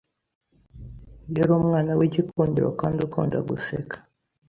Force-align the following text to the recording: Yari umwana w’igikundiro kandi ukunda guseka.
Yari 1.35 1.51
umwana 1.59 1.91
w’igikundiro 1.99 2.69
kandi 2.79 2.99
ukunda 3.07 3.37
guseka. 3.49 3.97